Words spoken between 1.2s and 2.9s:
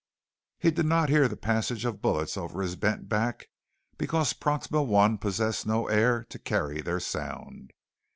the passage of bullets over his